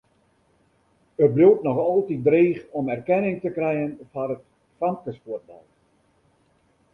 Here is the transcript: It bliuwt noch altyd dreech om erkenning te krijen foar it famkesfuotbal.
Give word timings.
It 1.25 1.33
bliuwt 1.33 1.65
noch 1.67 1.81
altyd 1.83 2.23
dreech 2.29 2.63
om 2.79 2.85
erkenning 2.95 3.37
te 3.43 3.49
krijen 3.57 3.91
foar 4.11 4.29
it 4.37 4.43
famkesfuotbal. 4.79 5.63